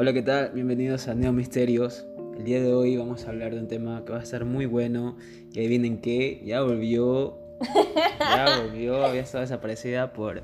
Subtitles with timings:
[0.00, 0.52] Hola, ¿qué tal?
[0.54, 2.06] Bienvenidos a Neo Misterios.
[2.38, 4.64] El día de hoy vamos a hablar de un tema que va a estar muy
[4.64, 5.18] bueno.
[5.52, 7.36] Y adivinen qué, ya volvió.
[8.18, 10.40] Ya volvió, había estado desaparecida por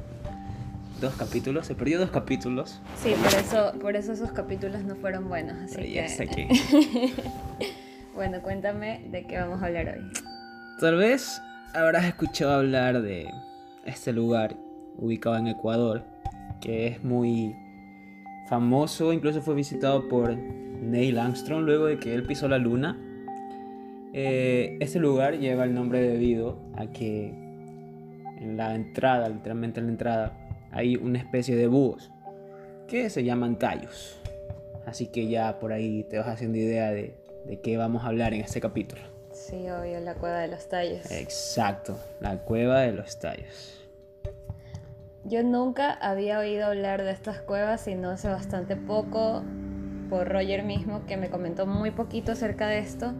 [1.00, 1.66] dos capítulos.
[1.66, 2.82] Se perdió dos capítulos.
[3.02, 5.56] Sí, por eso, por eso esos capítulos no fueron buenos.
[5.56, 6.06] Así Pero ya que...
[6.06, 7.14] está aquí.
[8.14, 10.04] bueno, cuéntame de qué vamos a hablar hoy.
[10.80, 11.40] Tal vez
[11.72, 13.26] habrás escuchado hablar de
[13.86, 14.54] este lugar
[14.98, 16.04] ubicado en Ecuador,
[16.60, 17.56] que es muy
[18.48, 22.98] famoso, incluso fue visitado por Neil Armstrong luego de que él pisó la luna.
[24.12, 27.28] Eh, este lugar lleva el nombre debido a que
[28.40, 30.32] en la entrada, literalmente en la entrada,
[30.70, 32.10] hay una especie de búhos
[32.86, 34.20] que se llaman tallos.
[34.86, 38.34] Así que ya por ahí te vas haciendo idea de, de qué vamos a hablar
[38.34, 39.02] en este capítulo.
[39.32, 41.10] Sí, obvio, la cueva de los tallos.
[41.10, 43.85] Exacto, la cueva de los tallos.
[45.28, 49.42] Yo nunca había oído hablar de estas cuevas, sino hace bastante poco
[50.08, 53.12] por Roger mismo, que me comentó muy poquito acerca de esto,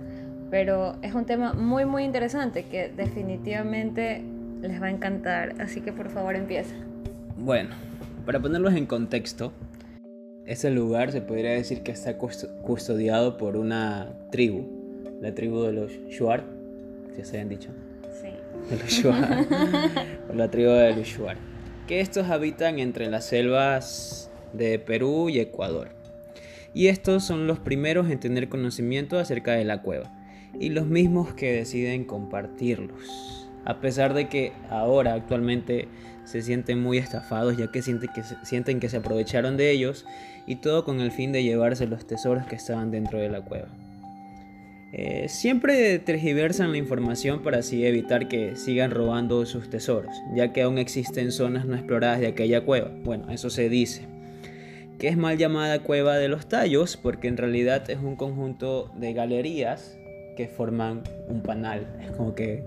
[0.51, 4.23] pero es un tema muy, muy interesante que definitivamente
[4.61, 6.75] les va a encantar, así que por favor empieza.
[7.37, 7.71] Bueno,
[8.25, 9.53] para ponerlos en contexto,
[10.45, 14.65] ese lugar se podría decir que está cust- custodiado por una tribu,
[15.21, 16.45] la tribu de los Shuar,
[17.17, 17.71] si se hayan dicho,
[18.23, 18.29] Sí.
[18.71, 19.45] de los Shuar,
[20.29, 21.37] por la tribu de los Shuar,
[21.87, 25.91] que estos habitan entre las selvas de Perú y Ecuador.
[26.75, 30.13] Y estos son los primeros en tener conocimiento acerca de la cueva,
[30.59, 33.49] y los mismos que deciden compartirlos.
[33.65, 35.89] A pesar de que ahora actualmente
[36.25, 40.07] se sienten muy estafados ya que sienten que, se, sienten que se aprovecharon de ellos
[40.47, 43.69] y todo con el fin de llevarse los tesoros que estaban dentro de la cueva.
[44.99, 50.63] Eh, siempre tergiversan la información para así evitar que sigan robando sus tesoros, ya que
[50.63, 52.91] aún existen zonas no exploradas de aquella cueva.
[53.05, 54.07] Bueno, eso se dice.
[54.99, 59.13] Que es mal llamada Cueva de los Tallos porque en realidad es un conjunto de
[59.13, 59.99] galerías
[60.35, 61.87] que forman un panal.
[62.01, 62.65] Es como que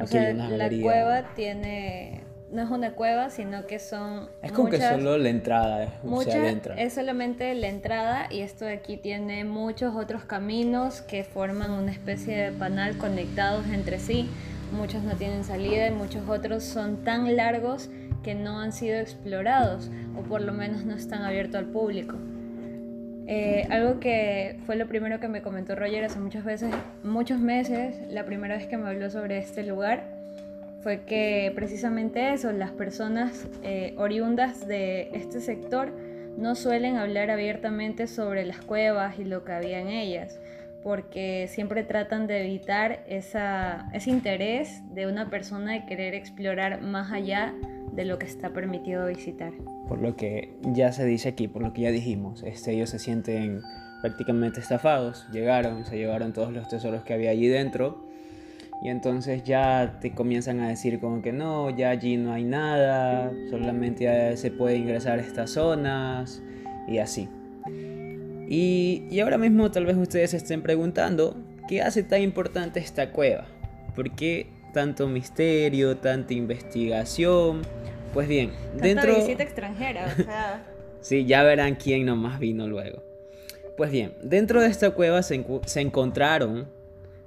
[0.00, 0.82] O aquí sea, hay una la galería.
[0.82, 2.22] cueva tiene,
[2.52, 6.08] no es una cueva, sino que son Es como muchas- que solo la entrada, o
[6.08, 6.74] Mucha, sea, entra.
[6.80, 11.90] es solamente la entrada y esto de aquí tiene muchos otros caminos que forman una
[11.90, 14.28] especie de panal conectados entre sí.
[14.72, 17.90] Muchos no tienen salida y muchos otros son tan largos
[18.22, 22.16] que no han sido explorados o por lo menos no están abiertos al público.
[23.26, 27.96] Eh, algo que fue lo primero que me comentó Roger hace muchas veces, muchos meses,
[28.10, 30.04] la primera vez que me habló sobre este lugar,
[30.84, 35.90] fue que precisamente eso, las personas eh, oriundas de este sector
[36.36, 40.38] no suelen hablar abiertamente sobre las cuevas y lo que había en ellas,
[40.82, 47.54] porque siempre tratan de evitar ese interés de una persona de querer explorar más allá
[47.92, 49.54] de lo que está permitido visitar.
[49.88, 52.98] Por lo que ya se dice aquí, por lo que ya dijimos, este, ellos se
[52.98, 53.62] sienten
[54.02, 55.26] prácticamente estafados.
[55.32, 58.04] Llegaron, se llevaron todos los tesoros que había allí dentro.
[58.82, 63.32] Y entonces ya te comienzan a decir como que no, ya allí no hay nada,
[63.48, 66.42] solamente se puede ingresar a estas zonas
[66.86, 67.28] y así.
[68.46, 71.36] Y, y ahora mismo tal vez ustedes se estén preguntando,
[71.66, 73.46] ¿qué hace tan importante esta cueva?
[73.94, 77.62] ¿Por qué tanto misterio, tanta investigación?
[78.12, 79.16] Pues bien, Tanta dentro...
[79.16, 80.66] visita extranjera, o sea...
[81.00, 83.02] Sí, ya verán quién nomás vino luego.
[83.76, 86.66] Pues bien, dentro de esta cueva se, se encontraron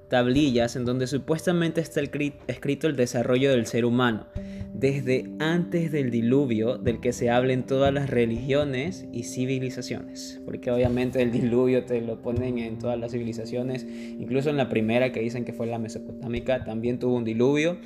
[0.08, 2.02] tablillas en donde supuestamente está
[2.48, 4.28] escrito el desarrollo del ser humano,
[4.74, 10.42] desde antes del diluvio del que se habla en todas las religiones y civilizaciones.
[10.46, 15.12] Porque obviamente el diluvio te lo ponen en todas las civilizaciones, incluso en la primera
[15.12, 17.78] que dicen que fue la mesopotámica, también tuvo un diluvio.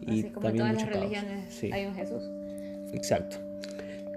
[0.00, 1.70] Y Así como en también todas mucho las religiones Sí.
[1.72, 2.22] hay un Jesús.
[2.92, 3.49] Exacto.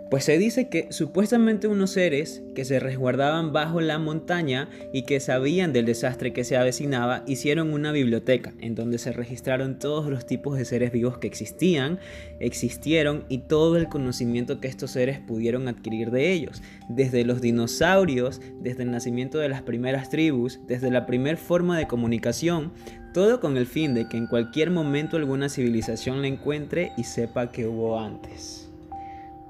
[0.09, 5.19] Pues se dice que supuestamente unos seres que se resguardaban bajo la montaña y que
[5.19, 10.27] sabían del desastre que se avecinaba hicieron una biblioteca en donde se registraron todos los
[10.27, 11.99] tipos de seres vivos que existían,
[12.39, 18.39] existieron y todo el conocimiento que estos seres pudieron adquirir de ellos, desde los dinosaurios,
[18.61, 22.71] desde el nacimiento de las primeras tribus, desde la primer forma de comunicación,
[23.13, 27.51] todo con el fin de que en cualquier momento alguna civilización la encuentre y sepa
[27.51, 28.62] que hubo antes.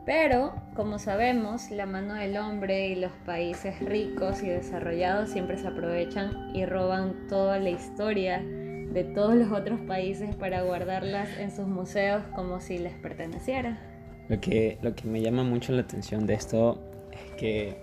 [0.05, 5.67] Pero, como sabemos, la mano del hombre y los países ricos y desarrollados siempre se
[5.67, 11.67] aprovechan y roban toda la historia de todos los otros países para guardarlas en sus
[11.67, 13.79] museos como si les perteneciera.
[14.27, 16.79] Lo que, lo que me llama mucho la atención de esto
[17.11, 17.77] es que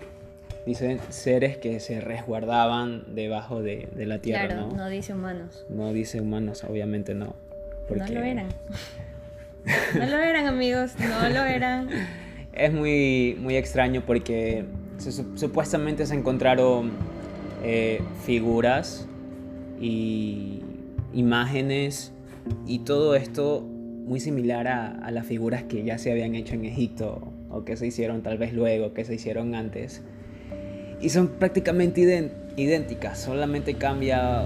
[0.67, 4.75] dicen seres que se resguardaban debajo de, de la tierra, claro, ¿no?
[4.75, 5.65] no dice humanos.
[5.69, 7.35] No dice humanos, obviamente no.
[7.89, 8.47] No lo eran.
[9.65, 11.89] No lo eran, amigos, no lo eran.
[12.53, 14.65] Es muy, muy extraño porque
[15.35, 16.91] supuestamente se encontraron
[17.63, 19.07] eh, figuras
[19.79, 20.61] y
[21.13, 22.11] imágenes
[22.67, 27.31] y todo esto muy similar a, las figuras que ya se habían hecho en Egipto
[27.49, 30.01] o que se hicieron tal vez luego, que se hicieron antes.
[30.99, 34.43] Y son prácticamente idénticas, solamente cambia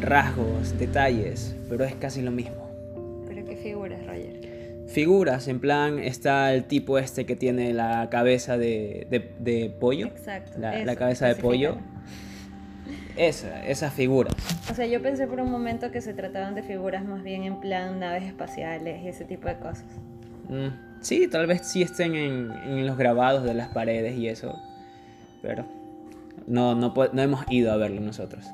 [0.00, 2.68] rasgos, detalles, pero es casi lo mismo.
[3.26, 4.37] ¿Pero qué figuras, Roger?
[4.88, 10.06] Figuras, en plan está el tipo este que tiene la cabeza de, pollo.
[10.06, 10.58] Exacto.
[10.58, 11.76] La, cabeza de pollo.
[13.16, 14.34] Esa, esas figuras.
[14.70, 17.60] O sea, yo pensé por un momento que se trataban de figuras más bien en
[17.60, 19.84] plan naves espaciales y ese tipo de cosas.
[20.48, 20.68] Mm,
[21.02, 24.58] sí, tal vez sí estén en, en, los grabados de las paredes y eso.
[25.42, 25.66] Pero
[26.46, 28.46] no, no, no hemos ido a verlo nosotros.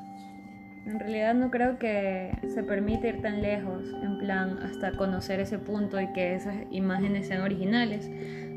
[0.85, 5.57] En realidad no creo que se permite ir tan lejos, en plan hasta conocer ese
[5.57, 8.09] punto y que esas imágenes sean originales,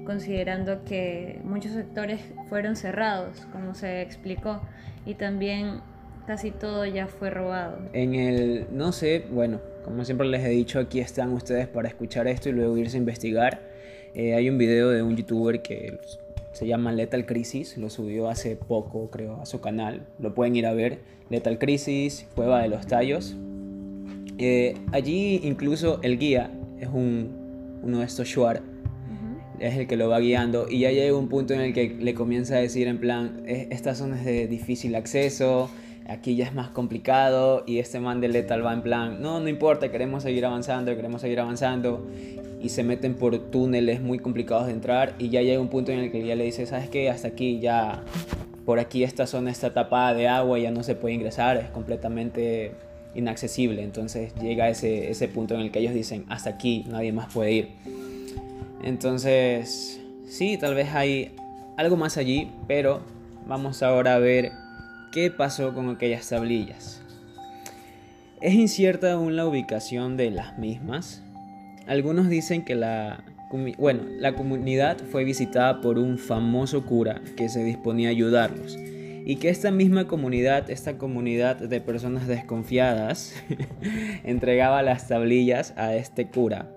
[0.04, 4.60] considerando que muchos sectores fueron cerrados, como se explicó,
[5.06, 5.80] y también
[6.26, 7.78] casi todo ya fue robado.
[7.94, 12.28] En el, no sé, bueno, como siempre les he dicho, aquí están ustedes para escuchar
[12.28, 13.62] esto y luego irse a investigar.
[14.14, 15.98] Eh, hay un video de un youtuber que
[16.52, 20.06] se llama Lethal Crisis, lo subió hace poco, creo, a su canal.
[20.18, 21.00] Lo pueden ir a ver.
[21.30, 23.36] Lethal Crisis, Cueva de los Tallos.
[24.38, 26.50] Eh, allí incluso el guía
[26.80, 28.62] es un, uno de estos Shuar,
[29.58, 32.14] es el que lo va guiando y ya llega un punto en el que le
[32.14, 35.68] comienza a decir en plan, esta zona es de difícil acceso,
[36.06, 39.48] aquí ya es más complicado y este man de Lethal va en plan, no, no
[39.48, 42.06] importa, queremos seguir avanzando, queremos seguir avanzando
[42.60, 46.00] y se meten por túneles muy complicados de entrar y ya llega un punto en
[46.00, 47.10] el que ya le dice, ¿sabes qué?
[47.10, 48.02] Hasta aquí ya,
[48.64, 52.72] por aquí esta zona está tapada de agua, ya no se puede ingresar, es completamente
[53.14, 53.82] inaccesible.
[53.82, 57.52] Entonces llega ese, ese punto en el que ellos dicen, hasta aquí, nadie más puede
[57.52, 57.68] ir.
[58.82, 61.34] Entonces, sí, tal vez hay
[61.76, 63.00] algo más allí, pero
[63.46, 64.52] vamos ahora a ver
[65.12, 67.02] qué pasó con aquellas tablillas.
[68.40, 71.24] Es incierta aún la ubicación de las mismas,
[71.88, 73.24] algunos dicen que la,
[73.78, 78.78] bueno, la comunidad fue visitada por un famoso cura que se disponía a ayudarlos
[79.24, 83.34] y que esta misma comunidad, esta comunidad de personas desconfiadas,
[84.24, 86.70] entregaba las tablillas a este cura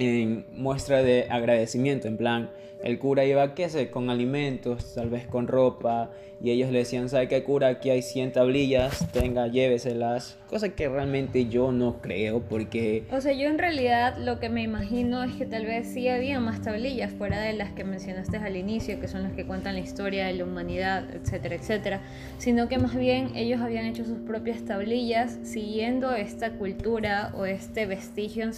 [0.00, 2.50] en muestra de agradecimiento, en plan,
[2.82, 6.10] el cura iba, qué sé, con alimentos, tal vez con ropa,
[6.42, 7.68] y ellos le decían, ¿sabe qué cura?
[7.68, 10.38] Aquí hay 100 tablillas, tenga, lléveselas.
[10.48, 13.04] Cosa que realmente yo no creo, porque...
[13.12, 16.40] O sea, yo en realidad lo que me imagino es que tal vez sí había
[16.40, 19.80] más tablillas fuera de las que mencionaste al inicio, que son las que cuentan la
[19.80, 22.00] historia de la humanidad, etcétera, etcétera.
[22.38, 27.84] Sino que más bien ellos habían hecho sus propias tablillas siguiendo esta cultura o este
[27.84, 28.50] vestigio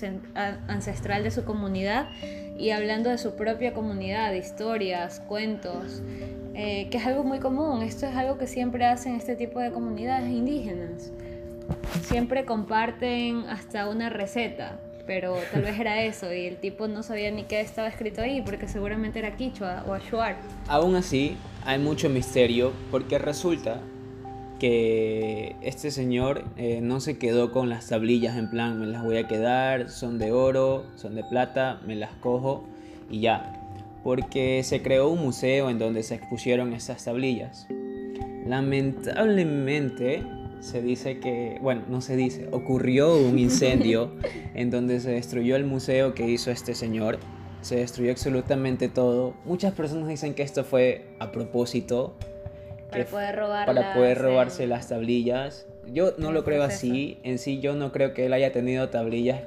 [0.68, 2.06] ancestral de su comunidad
[2.56, 6.02] y hablando de su propia comunidad, historias, cuentos,
[6.54, 7.82] eh, que es algo muy común.
[7.82, 11.10] Esto es algo que siempre hacen este tipo de comunidades indígenas.
[12.02, 17.30] Siempre comparten hasta una receta, pero tal vez era eso y el tipo no sabía
[17.30, 20.36] ni qué estaba escrito ahí porque seguramente era quichua o ashuar.
[20.68, 23.80] Aún así, hay mucho misterio porque resulta
[24.58, 29.16] que este señor eh, no se quedó con las tablillas en plan, me las voy
[29.16, 32.64] a quedar, son de oro, son de plata, me las cojo
[33.10, 33.61] y ya.
[34.02, 37.66] Porque se creó un museo en donde se expusieron estas tablillas.
[38.46, 40.24] Lamentablemente
[40.60, 44.12] se dice que, bueno, no se dice, ocurrió un incendio
[44.54, 47.18] en donde se destruyó el museo que hizo este señor.
[47.60, 49.34] Se destruyó absolutamente todo.
[49.44, 52.14] Muchas personas dicen que esto fue a propósito
[52.90, 55.66] para poder robar para poder robarse las tablillas.
[55.86, 57.18] Yo no lo creo así.
[57.22, 59.40] En sí, yo no creo que él haya tenido tablillas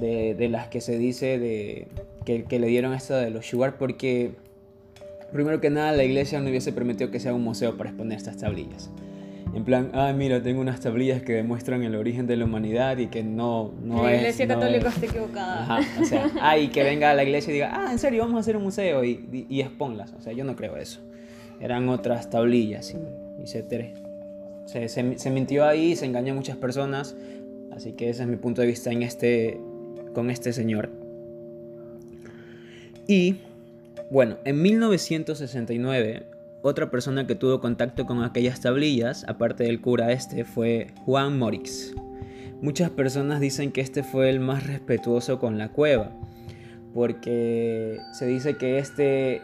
[0.00, 1.86] de, de las que se dice de
[2.24, 4.32] que, que, le dieron esto de los Sugar, porque
[5.32, 8.36] primero que nada la iglesia no hubiese permitido que sea un museo para exponer estas
[8.36, 8.90] tablillas.
[9.54, 13.06] En plan, ah, mira, tengo unas tablillas que demuestran el origen de la humanidad y
[13.06, 14.20] que no, no la es.
[14.20, 15.62] iglesia católica está equivocada.
[15.62, 18.22] Ajá, o sea, ah, y que venga a la iglesia y diga, ah, en serio,
[18.22, 20.12] vamos a hacer un museo y, y, y exponlas.
[20.12, 21.00] O sea, yo no creo eso
[21.60, 27.16] eran otras tablillas y, se, se, mintió ahí, se engañó a muchas personas,
[27.72, 29.58] así que ese es mi punto de vista en este,
[30.18, 30.90] con este señor.
[33.06, 33.36] Y
[34.10, 36.26] bueno, en 1969,
[36.62, 41.94] otra persona que tuvo contacto con aquellas tablillas, aparte del cura este, fue Juan Morix.
[42.60, 46.10] Muchas personas dicen que este fue el más respetuoso con la cueva,
[46.92, 49.40] porque se dice que este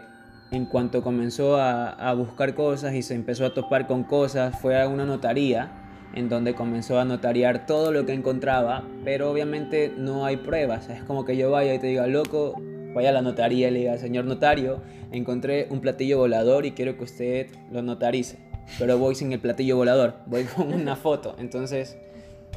[0.50, 4.88] en cuanto comenzó a, buscar cosas y se empezó a topar con cosas, fue a
[4.88, 5.83] una notaría
[6.14, 10.88] en donde comenzó a notariar todo lo que encontraba, pero obviamente no hay pruebas.
[10.88, 12.54] Es como que yo vaya y te diga, loco,
[12.94, 14.80] vaya a la notaría y le diga, señor notario,
[15.12, 18.38] encontré un platillo volador y quiero que usted lo notarice.
[18.78, 21.35] Pero voy sin el platillo volador, voy con una foto.
[21.38, 21.97] Entonces,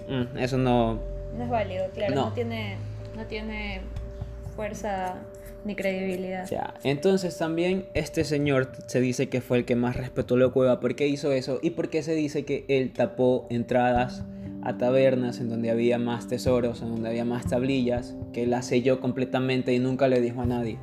[0.08, 1.00] mm, eso no...
[1.36, 2.78] No es válido, claro, no, tiene,
[3.16, 3.82] no tiene
[4.56, 5.16] fuerza
[5.66, 6.48] ni credibilidad.
[6.50, 10.80] Ya, entonces también este señor se dice que fue el que más respetó la cueva.
[10.80, 11.60] ¿Por qué hizo eso?
[11.62, 14.24] ¿Y por qué se dice que él tapó entradas
[14.64, 19.00] a tabernas en donde había más tesoros, en donde había más tablillas, que la selló
[19.00, 20.78] completamente y nunca le dijo a nadie?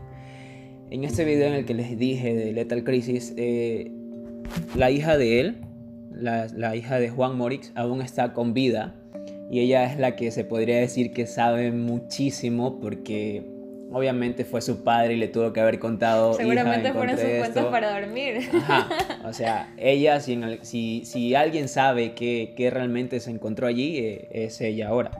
[0.90, 3.90] En este video en el que les dije de Lethal Crisis, eh,
[4.76, 5.56] la hija de él,
[6.12, 8.94] la, la hija de Juan Morix, aún está con vida
[9.50, 13.53] y ella es la que se podría decir que sabe muchísimo porque
[13.94, 16.34] obviamente fue su padre y le tuvo que haber contado.
[16.34, 18.50] Seguramente fueron sus cuentos para dormir.
[18.52, 18.88] Ajá.
[19.24, 24.60] O sea, ella, si, si, si alguien sabe qué, realmente se encontró allí, eh, es
[24.60, 25.12] ella ahora.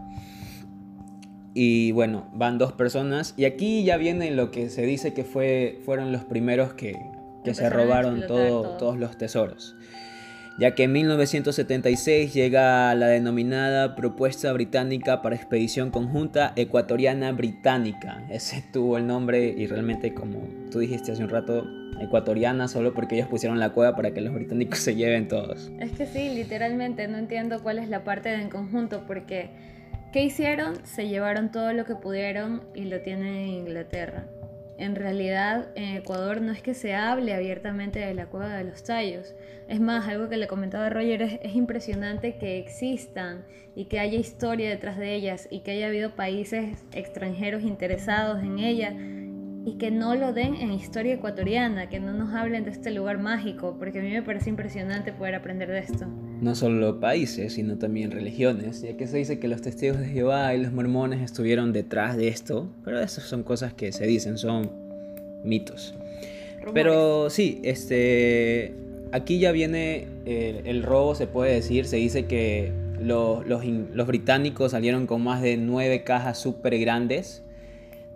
[1.55, 3.33] Y bueno, van dos personas.
[3.37, 6.95] Y aquí ya viene lo que se dice que fue, fueron los primeros que,
[7.45, 9.75] que se robaron todo, todos los tesoros
[10.59, 18.25] ya que en 1976 llega la denominada Propuesta Británica para Expedición Conjunta Ecuatoriana Británica.
[18.31, 21.67] Ese tuvo el nombre y realmente como tú dijiste hace un rato,
[22.01, 25.71] ecuatoriana solo porque ellos pusieron la cueva para que los británicos se lleven todos.
[25.81, 29.51] Es que sí, literalmente no entiendo cuál es la parte del conjunto porque
[30.13, 30.75] ¿qué hicieron?
[30.85, 34.27] Se llevaron todo lo que pudieron y lo tienen en Inglaterra.
[34.77, 38.83] En realidad, en Ecuador no es que se hable abiertamente de la cueva de los
[38.83, 39.35] tallos.
[39.69, 43.45] Es más, algo que le comentaba Roger, es, es, impresionante que existan
[43.77, 48.59] y que haya historia detrás de ellas y que haya habido países extranjeros interesados en
[48.59, 48.95] ella
[49.65, 53.19] y que no lo den en historia ecuatoriana, que no nos hablen de este lugar
[53.19, 56.07] mágico, porque a mí me parece impresionante poder aprender de esto.
[56.45, 60.55] No solo países, sino también religiones, ya que se dice que los testigos de Jehová
[60.55, 64.71] y los mormones estuvieron detrás de esto, pero esas son cosas que se dicen, son
[65.43, 65.95] mitos.
[66.75, 68.75] Pero sí, este,
[69.11, 72.71] aquí ya viene el, robo, se puede decir, se dice que
[73.01, 77.43] los, los, los británicos salieron con más de nueve cajas súper grandes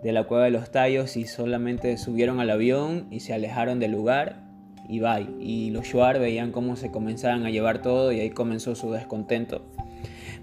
[0.03, 3.93] de la cueva de los tallos y solamente subieron al avión y se alejaron del
[3.93, 4.48] lugar
[4.89, 5.27] y bye.
[5.39, 9.61] Y los Shuar veían cómo se comenzaban a llevar todo y ahí comenzó su descontento.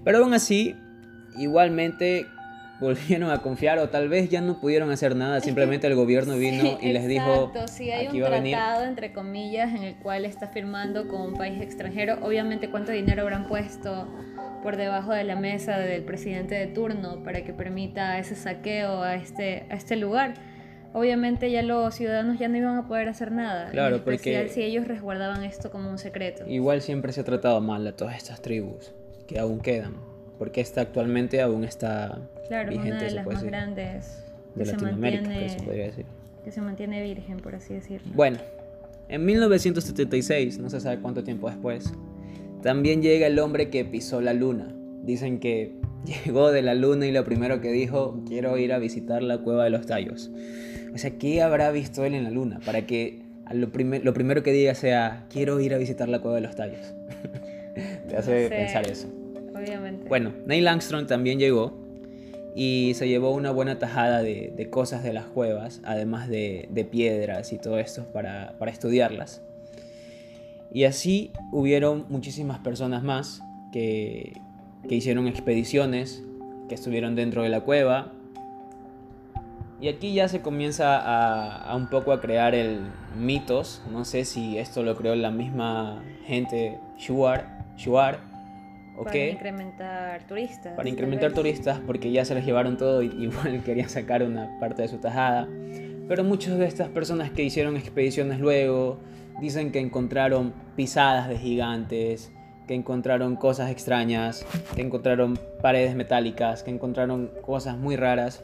[0.05, 0.76] Pero aún así,
[1.37, 2.26] igualmente
[2.81, 6.79] volvieron a confiar o tal vez ya no pudieron hacer nada, simplemente el gobierno vino
[6.81, 11.23] y les dijo si hay un tratado entre comillas en el cual está firmando con
[11.23, 14.07] un país extranjero, obviamente cuánto dinero habrán puesto
[14.62, 19.15] por debajo de la mesa del presidente de turno para que permita ese saqueo a
[19.15, 20.35] este, a este lugar.
[20.97, 23.71] Obviamente ya los ciudadanos ya no iban a poder hacer nada.
[23.71, 26.45] Claro, porque si ellos resguardaban esto como un secreto.
[26.49, 28.95] Igual siempre se ha tratado mal a todas estas tribus
[29.26, 29.93] que aún quedan,
[30.38, 34.25] porque esta actualmente aún está claro, vigente, una de las más grandes
[34.55, 36.07] de Latinoamérica, se podría decir.
[36.43, 38.11] Que se mantiene virgen, por así decirlo.
[38.15, 38.38] Bueno,
[39.11, 41.93] en 1976, no se sabe cuánto tiempo después,
[42.62, 44.75] también llega el hombre que pisó la luna.
[45.03, 45.75] Dicen que
[46.25, 49.65] llegó de la luna y lo primero que dijo, quiero ir a visitar la cueva
[49.65, 50.31] de los tallos.
[50.97, 52.59] O sea, ¿qué habrá visto él en la luna?
[52.65, 53.23] Para que
[53.53, 56.95] lo, lo primero que diga sea, quiero ir a visitar la cueva de los tallos.
[58.09, 59.09] Te hace pensar eso.
[59.55, 60.09] Obviamente.
[60.09, 61.79] Bueno, Neil Armstrong también llegó
[62.55, 67.53] y se llevó una buena tajada de, cosas de las cuevas, además de, de piedras
[67.53, 69.43] y todo esto para, para estudiarlas.
[70.73, 74.33] Y así hubieron muchísimas personas más que,
[74.88, 76.23] hicieron expediciones,
[76.69, 78.12] que estuvieron dentro de la cueva.
[79.80, 80.99] Y aquí ya se comienza
[81.68, 82.80] a, un poco a crear el
[83.16, 83.83] mitos.
[83.90, 88.21] No sé si esto lo creó la misma gente Shuar, Shuar
[88.97, 90.75] o Para incrementar turistas.
[90.75, 94.83] Para incrementar turistas porque ya se les llevaron todo y igual querían sacar una parte
[94.83, 95.47] de su tajada.
[96.09, 98.99] Pero muchas de estas personas que hicieron expediciones luego
[99.40, 102.33] Dicen que encontraron pisadas de gigantes,
[102.66, 108.42] que encontraron cosas extrañas, que encontraron paredes metálicas, que encontraron cosas muy raras.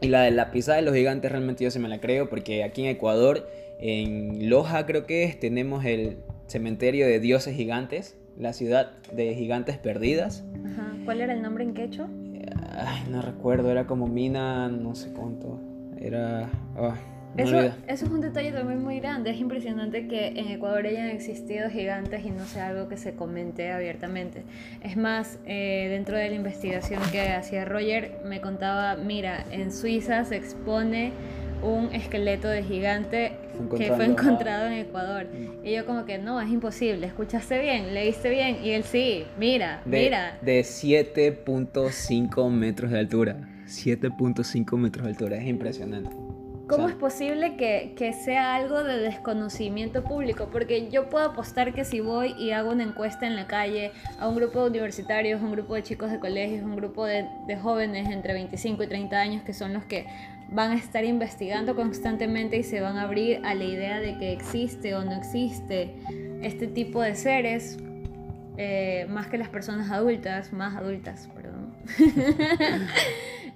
[0.00, 2.64] Y la de la pisada de los gigantes realmente yo se me la creo porque
[2.64, 3.48] aquí en Ecuador,
[3.80, 9.78] en Loja creo que es, tenemos el cementerio de dioses gigantes, la ciudad de gigantes
[9.78, 10.44] perdidas.
[11.04, 12.08] ¿Cuál era el nombre en quechua?
[12.78, 15.60] Ay, no recuerdo, era como mina, no sé cuánto.
[15.98, 16.50] Era...
[16.76, 16.94] Ah,
[17.36, 19.30] eso, eso, es un detalle también muy grande.
[19.30, 23.72] Es impresionante que en Ecuador hayan existido gigantes y no sea algo que se comente
[23.72, 24.42] abiertamente.
[24.82, 30.24] Es más, eh, dentro de la investigación que hacía Roger, me contaba, mira, en Suiza
[30.24, 31.12] se expone
[31.62, 33.32] un esqueleto de gigante
[33.76, 35.26] que fue encontrado en Ecuador.
[35.64, 38.58] Y yo como que, no, es imposible, escuchaste bien, leíste bien.
[38.62, 40.38] Y él sí, mira, mira.
[40.42, 43.36] De 7.5 metros de altura.
[43.66, 46.25] 7.5 metros de altura, es impresionante.
[46.68, 50.48] ¿Cómo es posible que, que, sea algo de desconocimiento público?
[50.50, 54.28] Porque yo puedo apostar que si voy y hago una encuesta en la calle a
[54.28, 58.10] un grupo de universitarios, un grupo de chicos de colegios, un grupo de, de jóvenes
[58.10, 60.06] entre 25 y 30 años que son los que
[60.50, 64.32] van a estar investigando constantemente y se van a abrir a la idea de que
[64.32, 65.94] existe o no existe
[66.42, 67.78] este tipo de seres,
[68.56, 71.74] eh, más que las personas adultas, más adultas, perdón.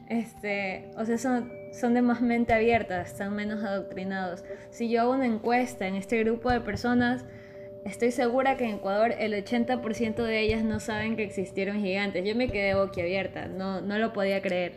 [0.09, 4.45] este, o sea, son son de más mente abierta, están menos adoctrinados.
[4.71, 7.25] Si yo hago una encuesta en este grupo de personas,
[7.85, 12.25] estoy segura que en Ecuador el 80% de ellas no saben que existieron gigantes.
[12.25, 14.73] Yo me quedé boquiabierta, no, no lo podía creer.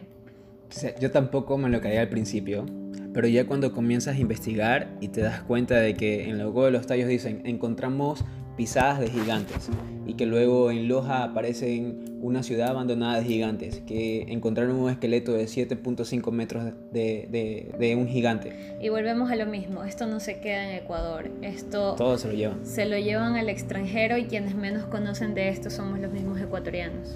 [1.00, 2.66] yo tampoco me lo creía al principio,
[3.14, 6.72] pero ya cuando comienzas a investigar y te das cuenta de que en logo de
[6.72, 8.24] los tallos dicen encontramos
[8.56, 9.70] pisadas de gigantes
[10.06, 15.34] y que luego en Loja aparecen una ciudad abandonada de gigantes, que encontraron un esqueleto
[15.34, 18.78] de 7.5 metros de, de, un gigante.
[18.82, 21.96] Y volvemos a lo mismo, esto no se queda en Ecuador, esto...
[21.96, 22.66] Todo se lo llevan.
[22.66, 27.14] Se lo llevan al extranjero y quienes menos conocen de esto somos los mismos ecuatorianos.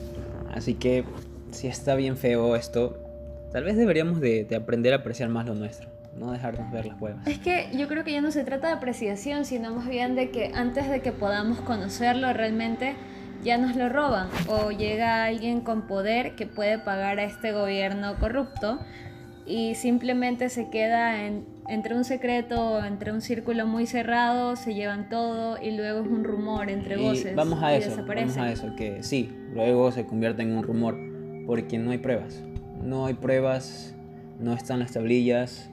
[0.50, 1.06] Así que
[1.52, 2.98] si está bien feo esto,
[3.52, 6.98] tal vez deberíamos de, de aprender a apreciar más lo nuestro no dejarnos ver las
[6.98, 7.28] cuevas.
[7.28, 10.30] Es que yo creo que ya no se trata de apreciación, sino más bien de
[10.32, 12.96] que antes de que podamos conocerlo realmente
[13.44, 18.16] ya nos lo roban o llega alguien con poder que puede pagar a este gobierno
[18.20, 18.80] corrupto
[19.46, 21.26] y simplemente se queda
[21.70, 26.26] entre un secreto, entre un círculo muy cerrado, se llevan todo y luego es un
[26.26, 27.34] rumor entre voces.
[27.36, 30.98] Vamos a eso, vamos a eso, que sí, luego se convierte en un rumor
[31.46, 32.44] porque no hay pruebas.
[32.84, 33.96] No hay pruebas,
[34.40, 35.72] no están las tablillas,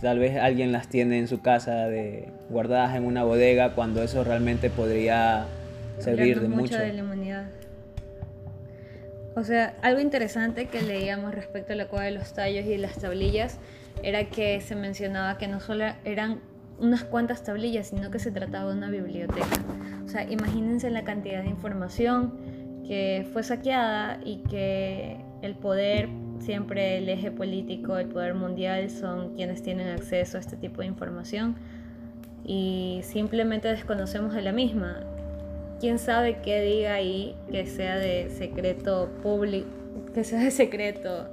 [0.00, 4.22] Tal vez alguien las tiene en su casa de, guardadas en una bodega cuando eso
[4.22, 5.46] realmente podría
[5.98, 6.78] servir de mucho.
[6.78, 7.46] de la humanidad.
[9.34, 12.98] O sea, algo interesante que leíamos respecto a la cueva de los tallos y las
[12.98, 13.58] tablillas
[14.02, 16.40] era que se mencionaba que no solo eran
[16.78, 19.46] unas cuantas tablillas, sino que se trataba de una biblioteca.
[20.04, 26.08] O sea, imagínense la cantidad de información que fue saqueada y que el poder
[26.40, 30.86] siempre el eje político, el poder mundial son quienes tienen acceso a este tipo de
[30.86, 31.56] información
[32.44, 35.00] y simplemente desconocemos de la misma.
[35.80, 39.68] ¿Quién sabe qué diga ahí que sea de secreto público,
[40.14, 41.28] que sea de secreto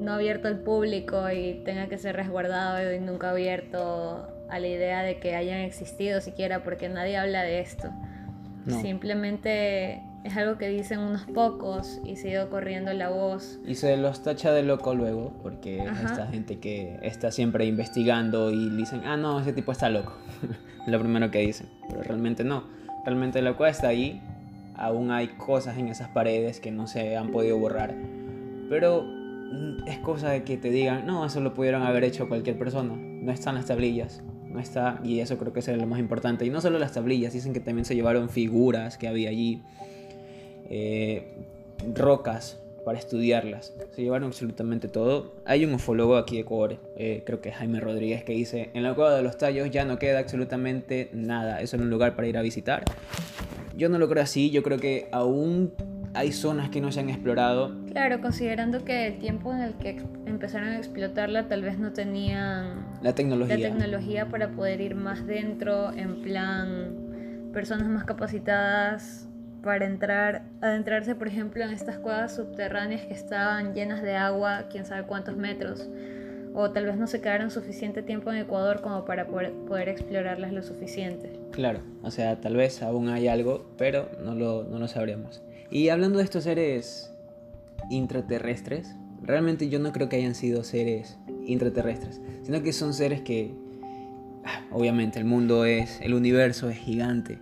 [0.00, 5.02] no abierto al público y tenga que ser resguardado y nunca abierto a la idea
[5.02, 7.90] de que hayan existido siquiera porque nadie habla de esto.
[8.80, 13.58] Simplemente es algo que dicen unos pocos y se ha ido corriendo la voz.
[13.66, 18.68] Y se los tacha de loco luego, porque esta gente que está siempre investigando y
[18.70, 20.12] dicen, ah, no, ese tipo está loco.
[20.86, 22.64] lo primero que dicen, pero realmente no.
[23.04, 24.20] Realmente loco está ahí,
[24.76, 27.94] aún hay cosas en esas paredes que no se han podido borrar.
[28.68, 32.58] Pero mm, es cosa de que te digan, no, eso lo pudieron haber hecho cualquier
[32.58, 34.22] persona, no están las tablillas.
[34.50, 36.44] No está, y eso creo que es lo más importante.
[36.44, 39.62] Y no solo las tablillas, dicen que también se llevaron figuras que había allí
[40.70, 41.24] eh,
[41.94, 43.74] rocas para estudiarlas.
[43.92, 45.34] Se llevaron absolutamente todo.
[45.44, 48.94] Hay un ufólogo aquí de Ecuador, eh, creo que Jaime Rodríguez, que dice, en la
[48.94, 51.60] cueva de los tallos ya no queda absolutamente nada.
[51.60, 52.84] Es un lugar para ir a visitar.
[53.76, 55.72] Yo no lo creo así, yo creo que aún
[56.14, 57.72] hay zonas que no se han explorado.
[57.92, 62.98] Claro, considerando que el tiempo en el que empezaron a explotarla tal vez no tenían
[63.02, 63.56] la tecnología.
[63.56, 69.29] la tecnología para poder ir más dentro, en plan personas más capacitadas
[69.62, 74.86] para entrar, adentrarse, por ejemplo, en estas cuevas subterráneas que estaban llenas de agua, quién
[74.86, 75.88] sabe cuántos metros,
[76.54, 80.62] o tal vez no se quedaron suficiente tiempo en Ecuador como para poder, explorarlas lo
[80.62, 81.38] suficiente.
[81.52, 85.42] Claro, o sea, tal vez aún hay algo, pero no lo, no lo sabremos.
[85.70, 87.12] Y hablando de estos seres
[87.90, 93.54] intraterrestres, realmente yo no creo que hayan sido seres intraterrestres, sino que son seres que,
[94.44, 97.38] ah, obviamente, el mundo es, el universo es gigante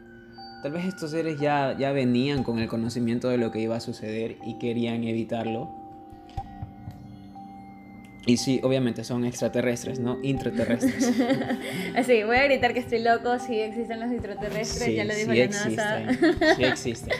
[0.63, 3.81] Tal vez estos seres ya, ya venían con el conocimiento de lo que iba a
[3.81, 5.71] suceder y querían evitarlo.
[8.27, 11.13] Y sí, obviamente son extraterrestres, no intraterrestres.
[11.97, 15.47] Así, voy a gritar que estoy loco, sí existen los intraterrestres, ya lo dijo la
[15.47, 16.55] NASA.
[16.57, 17.15] sí existen.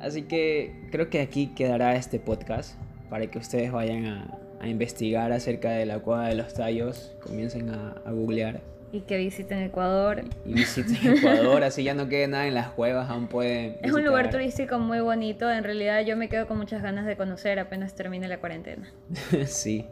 [0.00, 2.74] Así que creo que aquí quedará este podcast
[3.08, 7.70] para que ustedes vayan a, a investigar acerca de la cueva de los tallos, comiencen
[7.70, 8.60] a, a googlear
[8.92, 10.22] y que visiten Ecuador.
[10.44, 13.76] Y visiten Ecuador, así ya no quede nada en las cuevas, aún pueden.
[13.82, 17.16] Es un lugar turístico muy bonito, en realidad yo me quedo con muchas ganas de
[17.16, 18.92] conocer apenas termine la cuarentena.
[19.46, 19.86] sí,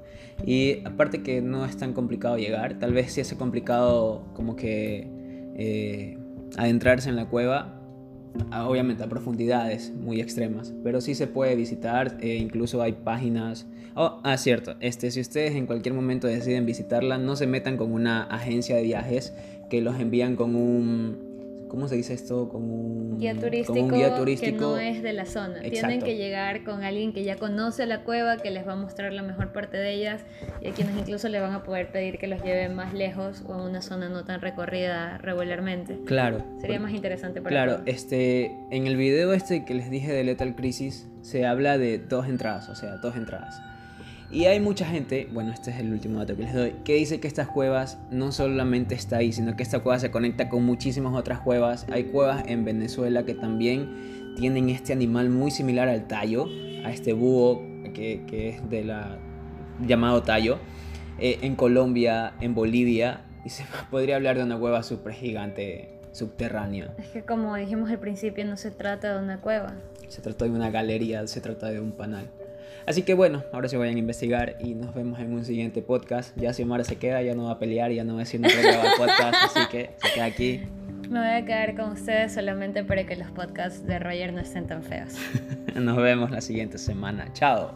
[0.44, 5.08] y aparte que no es tan complicado llegar, tal vez sí es complicado como que
[5.56, 6.18] eh,
[6.56, 7.79] adentrarse en la cueva,
[8.52, 13.66] obviamente a profundidades muy extremas, pero sí se puede visitar, e incluso hay páginas.
[13.94, 17.92] Oh, ah, cierto, este, si ustedes en cualquier momento deciden visitarla, no se metan con
[17.92, 19.34] una agencia de viajes
[19.68, 21.29] que los envían con un
[21.70, 22.48] ¿cómo se dice esto?
[22.48, 24.52] Como un guía turístico, guía turístico.
[24.52, 25.62] que no es de la zona.
[25.62, 29.12] Tienen que llegar con alguien que ya conoce la cueva, que les va a mostrar
[29.12, 30.22] la mejor parte de ellas
[30.60, 33.54] y a quienes incluso le van a poder pedir que los lleve más lejos o
[33.54, 35.98] a una zona no tan recorrida regularmente.
[36.04, 36.44] Claro.
[36.60, 40.54] Sería más interesante para Claro, este, en el video este que les dije de Lethal
[40.56, 43.69] Crisis se habla de dos entradas, o sea, dos entradas.
[44.32, 47.18] Y hay mucha gente, bueno, este es el último dato que les doy, que dice
[47.18, 51.14] que estas cuevas no solamente está ahí, sino que esta cueva se conecta con muchísimas
[51.14, 51.84] otras cuevas.
[51.90, 56.46] Hay cuevas en Venezuela que también tienen este animal muy similar al tallo,
[56.84, 57.62] a este búho
[57.92, 59.18] que, es de la
[59.84, 60.58] llamado tallo.
[61.18, 66.94] Eh, en Colombia, en Bolivia, y se podría hablar de una cueva súper gigante subterránea.
[66.98, 69.74] Es que como dijimos al principio, no se trata de una cueva.
[70.08, 72.30] Se trata de una galería, se trata de un panal.
[72.90, 76.36] Así que bueno, ahora se vayan a investigar y nos vemos en un siguiente podcast.
[76.36, 78.40] Ya si Omar se queda, ya no va a pelear, ya no va a decir
[78.40, 80.62] no grabar podcast, así que se queda aquí.
[81.08, 84.66] Me voy a quedar con ustedes solamente para que los podcasts de Roger no estén
[84.66, 85.14] tan feos.
[85.76, 87.32] nos vemos la siguiente semana.
[87.32, 87.70] Chao.